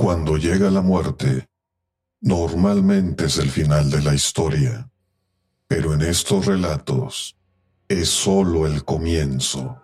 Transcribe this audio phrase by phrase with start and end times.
[0.00, 1.48] Cuando llega la muerte,
[2.20, 4.92] normalmente es el final de la historia,
[5.66, 7.36] pero en estos relatos
[7.88, 9.82] es solo el comienzo.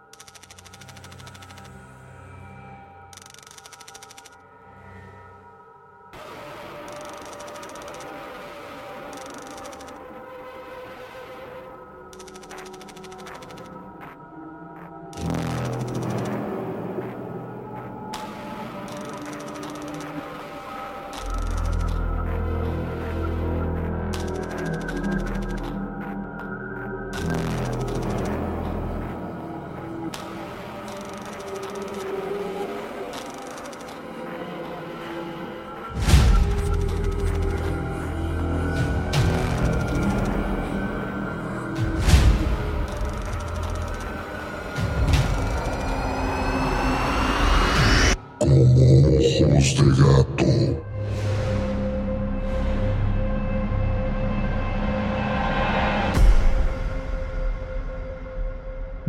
[48.76, 50.84] Ojos de gato.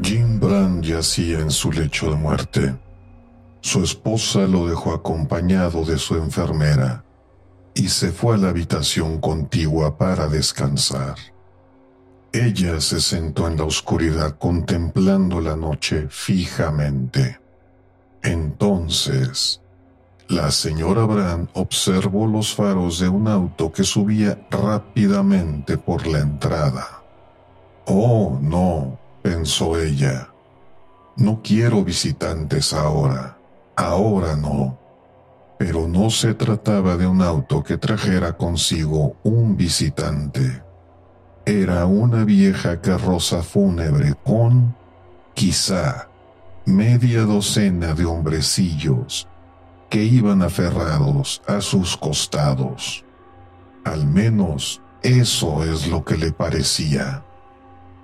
[0.02, 2.76] Jim Brand yacía en su lecho de muerte.
[3.62, 7.04] Su esposa lo dejó acompañado de su enfermera
[7.74, 11.16] y se fue a la habitación contigua para descansar.
[12.32, 17.45] Ella se sentó en la oscuridad contemplando la noche fijamente.
[18.26, 19.62] Entonces,
[20.28, 27.04] la señora Brand observó los faros de un auto que subía rápidamente por la entrada.
[27.86, 30.30] Oh, no, pensó ella.
[31.18, 33.38] No quiero visitantes ahora.
[33.76, 34.80] Ahora no.
[35.60, 40.64] Pero no se trataba de un auto que trajera consigo un visitante.
[41.46, 44.76] Era una vieja carroza fúnebre con,
[45.36, 46.10] quizá,
[46.66, 49.28] media docena de hombrecillos
[49.90, 53.06] que iban aferrados a sus costados.
[53.84, 57.24] Al menos eso es lo que le parecía.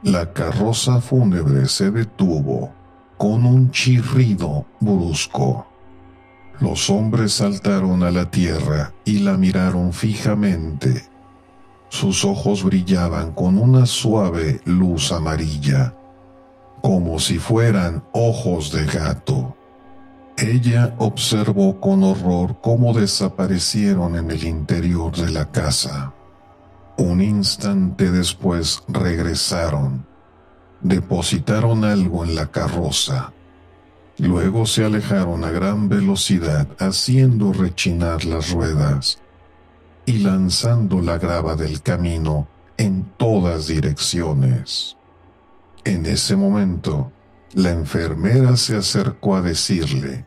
[0.04, 2.72] La carroza fúnebre se detuvo
[3.18, 5.68] con un chirrido brusco.
[6.60, 11.04] Los hombres saltaron a la tierra y la miraron fijamente.
[11.90, 15.96] Sus ojos brillaban con una suave luz amarilla,
[16.82, 19.56] como si fueran ojos de gato.
[20.38, 26.14] Ella observó con horror cómo desaparecieron en el interior de la casa.
[26.98, 30.06] Un instante después regresaron.
[30.82, 33.34] Depositaron algo en la carroza.
[34.18, 39.20] Luego se alejaron a gran velocidad haciendo rechinar las ruedas
[40.06, 44.98] y lanzando la grava del camino en todas direcciones.
[45.84, 47.12] En ese momento,
[47.54, 50.26] la enfermera se acercó a decirle,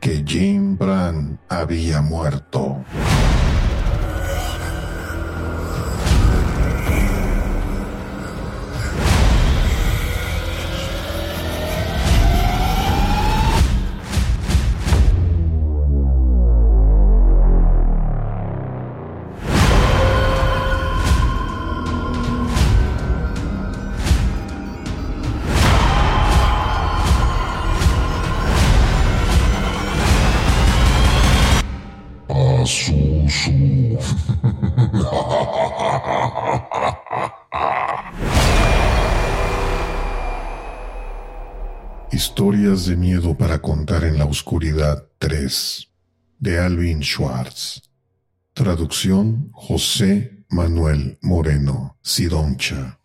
[0.00, 2.84] que Jim Brand había muerto.
[42.12, 45.88] Historias de miedo para contar en la oscuridad 3
[46.38, 47.82] de Alvin Schwartz.
[48.54, 52.98] Traducción José Manuel Moreno Sidoncha.